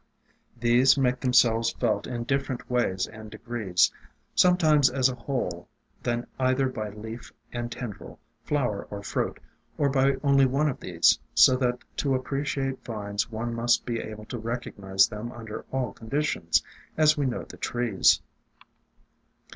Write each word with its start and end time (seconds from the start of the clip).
These 0.59 0.97
make 0.97 1.19
themselves 1.19 1.73
felt 1.73 2.07
in 2.07 2.23
different 2.23 2.67
ways 2.67 3.05
and 3.05 3.29
degrees, 3.29 3.91
sometimes 4.33 4.89
as 4.89 5.09
a 5.09 5.13
whole, 5.15 5.67
then 6.01 6.25
either 6.39 6.69
by 6.69 6.89
leaf 6.89 7.31
and 7.53 7.71
ten 7.71 7.93
dril, 7.93 8.17
flower 8.43 8.87
or 8.89 9.03
fruit, 9.03 9.39
or 9.77 9.89
by 9.89 10.15
only 10.23 10.47
one 10.47 10.67
of 10.67 10.79
these, 10.79 11.19
so 11.35 11.55
that 11.57 11.83
to 11.97 12.15
appreciate 12.15 12.83
vines 12.83 13.29
one 13.31 13.53
must 13.53 13.85
be 13.85 13.99
able 13.99 14.25
to 14.25 14.39
recognize 14.39 15.07
them 15.07 15.31
under 15.31 15.65
all 15.71 15.93
conditions, 15.93 16.63
as 16.97 17.15
we 17.15 17.27
know 17.27 17.43
the 17.43 17.57
trees. 17.57 18.21